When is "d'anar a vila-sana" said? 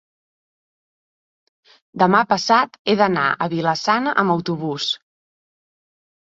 3.03-4.15